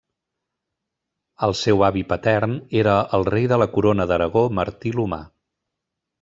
[1.47, 5.23] El seu avi patern era el rei de la Corona d'Aragó, Martí l'Humà.